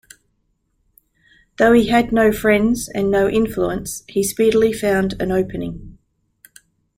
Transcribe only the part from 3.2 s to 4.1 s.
influence,